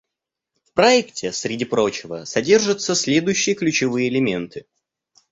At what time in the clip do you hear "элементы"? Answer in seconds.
4.09-4.65